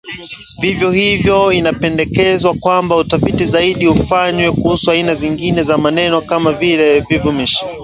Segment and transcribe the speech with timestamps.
[0.61, 7.65] Vivyo hivyo inapendekezwa kwamba utafiti zaidi ufanywe kuhusu aina zingine za maneno kama vile vivumishi